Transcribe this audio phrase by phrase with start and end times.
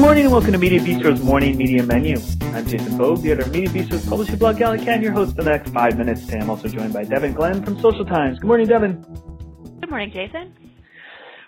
[0.00, 2.16] morning and welcome to Media Bistro's Morning Media Menu.
[2.40, 5.50] I'm Jason Boog, the editor of Media Bistro's publishing blog GalleyCat, your host for the
[5.50, 6.24] next five minutes.
[6.24, 8.38] Today I'm also joined by Devin Glenn from Social Times.
[8.38, 9.04] Good morning, Devin.
[9.78, 10.56] Good morning, Jason.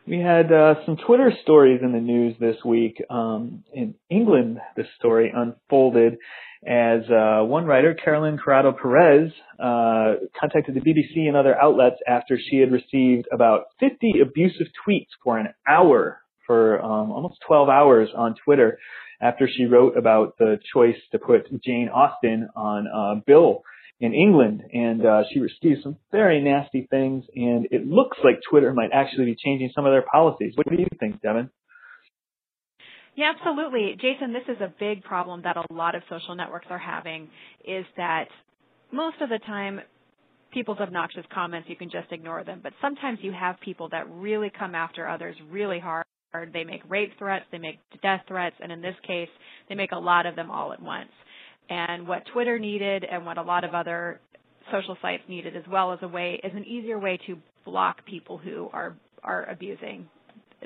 [0.07, 3.03] We had uh, some Twitter stories in the news this week.
[3.09, 6.19] Um, in England, this story unfolded
[6.67, 12.59] as uh, one writer, Caroline Criado-Perez, uh, contacted the BBC and other outlets after she
[12.59, 16.22] had received about 50 abusive tweets for an hour
[16.53, 18.79] for um, almost 12 hours on Twitter
[19.23, 23.63] after she wrote about the choice to put Jane Austen on uh, bill
[24.01, 27.25] in England, and uh, she received some very nasty things.
[27.35, 30.53] And it looks like Twitter might actually be changing some of their policies.
[30.57, 31.49] What do you think, Devin?
[33.17, 33.97] Yeah, absolutely.
[33.99, 37.31] Jason, this is a big problem that a lot of social networks are having
[37.67, 38.27] is that
[38.93, 39.81] most of the time
[40.53, 42.61] people's obnoxious comments, you can just ignore them.
[42.63, 46.05] But sometimes you have people that really come after others really hard.
[46.53, 49.29] They make rape threats, they make death threats, and in this case,
[49.69, 51.11] they make a lot of them all at once.
[51.69, 54.21] And what Twitter needed and what a lot of other
[54.71, 58.39] social sites needed as well as a way is an easier way to block people
[58.39, 60.09] who are are abusing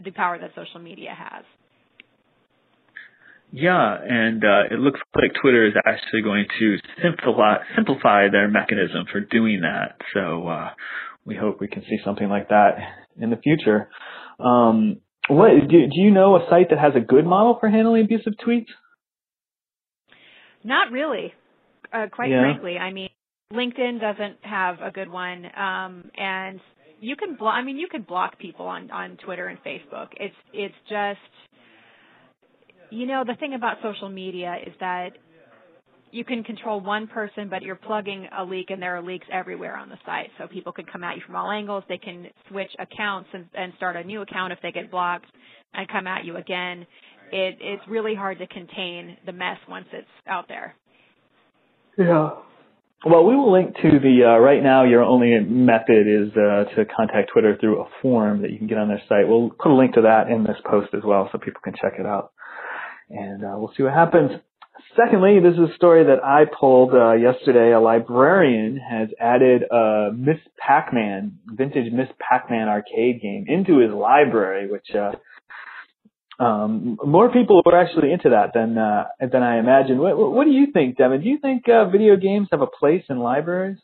[0.03, 1.45] the power that social media has.
[3.53, 9.07] Yeah, and uh, it looks like Twitter is actually going to simplify simplify their mechanism
[9.11, 9.97] for doing that.
[10.15, 10.71] So uh,
[11.25, 12.77] we hope we can see something like that
[13.21, 13.89] in the future.
[14.41, 18.05] Um, what do, do you know a site that has a good model for handling
[18.05, 18.67] abusive tweets?
[20.65, 21.33] Not really,
[21.93, 22.43] uh, quite yeah.
[22.43, 22.77] frankly.
[22.79, 23.09] I mean,
[23.53, 26.61] LinkedIn doesn't have a good one, um, and
[27.01, 27.55] you can block.
[27.55, 30.09] I mean, you can block people on on Twitter and Facebook.
[30.19, 31.21] It's it's just
[32.91, 35.11] you know, the thing about social media is that
[36.17, 39.77] you can control one person, but you're plugging a leak, and there are leaks everywhere
[39.77, 40.31] on the site.
[40.39, 41.85] So people can come at you from all angles.
[41.89, 45.27] They can switch accounts and, and start a new account if they get blocked,
[45.75, 46.87] and come at you again.
[47.31, 50.75] It, it's really hard to contain the mess once it's out there.
[51.99, 52.31] Yeah.
[53.05, 54.85] Well, we will link to the uh, right now.
[54.85, 58.79] Your only method is uh, to contact Twitter through a form that you can get
[58.79, 59.29] on their site.
[59.29, 61.95] We'll put a link to that in this post as well, so people can check
[61.99, 62.33] it out
[63.11, 64.33] and uh, we'll see what happens.
[64.97, 67.73] Secondly, this is a story that I pulled uh, yesterday.
[67.73, 74.71] A librarian has added a Miss Pac-Man, vintage Miss Pac-Man arcade game into his library,
[74.71, 75.13] which uh,
[76.43, 80.01] um, more people are actually into that than uh, than I imagined.
[80.01, 81.23] What, what do you think, Devin?
[81.23, 83.79] Do you think uh, video games have a place in libraries?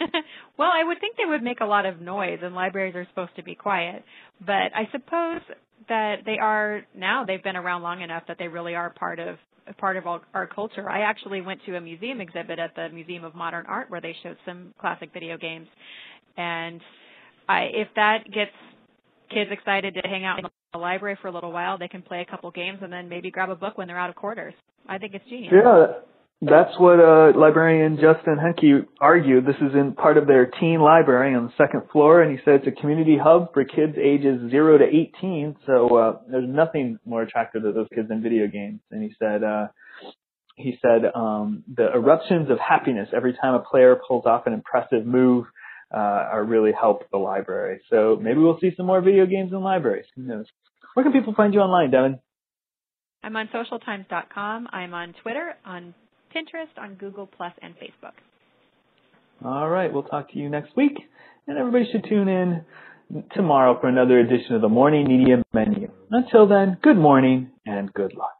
[0.58, 3.36] well, I would think they would make a lot of noise, and libraries are supposed
[3.36, 4.04] to be quiet.
[4.40, 5.42] But I suppose
[5.88, 9.36] that they are now they've been around long enough that they really are part of
[9.78, 10.90] part of our culture.
[10.90, 14.14] I actually went to a museum exhibit at the Museum of Modern Art where they
[14.22, 15.68] showed some classic video games,
[16.36, 16.80] and
[17.48, 18.50] I, if that gets
[19.30, 22.20] kids excited to hang out in the library for a little while, they can play
[22.20, 24.54] a couple games and then maybe grab a book when they're out of quarters.
[24.88, 25.52] I think it's genius.
[25.54, 25.86] Yeah,
[26.44, 29.46] that's what uh, librarian Justin Henke argued.
[29.46, 32.54] This is in part of their teen library on the second floor, and he said
[32.54, 35.56] it's a community hub for kids ages 0 to 18.
[35.64, 38.80] So uh, there's nothing more attractive to those kids than video games.
[38.90, 39.68] And he said, uh,
[40.56, 45.06] he said um, the eruptions of happiness every time a player pulls off an impressive
[45.06, 45.46] move
[45.94, 47.82] uh, are really help the library.
[47.88, 50.06] So maybe we'll see some more video games in libraries.
[50.16, 50.46] Who knows?
[50.94, 52.18] Where can people find you online, Devin?
[53.22, 54.68] I'm on socialtimes.com.
[54.72, 55.94] I'm on Twitter, on
[56.34, 58.14] Pinterest, on Google Plus, and Facebook.
[59.44, 60.96] All right, we'll talk to you next week,
[61.46, 62.64] and everybody should tune in
[63.34, 65.90] tomorrow for another edition of the Morning Media Menu.
[66.10, 68.31] Until then, good morning and good luck.